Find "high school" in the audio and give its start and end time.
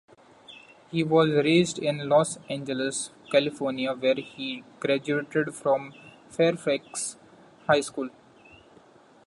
7.67-8.09